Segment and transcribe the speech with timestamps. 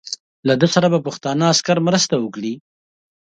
[0.47, 2.53] له ده سره به پښتنو عسکرو مرسته وکړي.